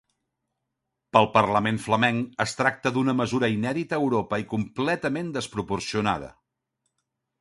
Pel 1.17 1.27
parlament 1.35 1.77
flamenc, 1.83 2.23
es 2.45 2.57
tracta 2.61 2.93
d'una 2.95 3.15
mesura 3.19 3.49
inèdita 3.59 3.99
a 3.99 4.03
Europa 4.07 4.41
i 4.45 4.49
completament 4.55 5.31
desproporcionada. 5.37 6.33